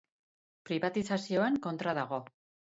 Pribatizazioen 0.69 1.61
kontra 1.69 1.97
dago. 2.03 2.23